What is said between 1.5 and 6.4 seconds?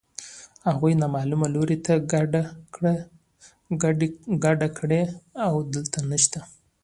لوري ته کډه کړې او دلته نشته